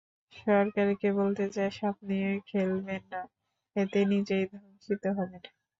সরকারকে 0.33 1.09
বলতে 1.19 1.45
চাই, 1.55 1.69
সাপ 1.77 1.95
নিয়ে 2.09 2.31
খেলবেন 2.49 3.01
না, 3.11 3.21
এতে 3.75 3.99
নিজেই 4.11 4.43
দংশিত 4.51 5.03
হবেন। 5.17 5.43